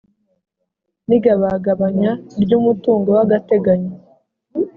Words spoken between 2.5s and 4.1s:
umutungo w agateganyo